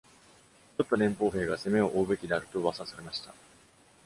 [0.79, 3.31] 酔った連邦兵が責めを負うべきであるとうわさされました。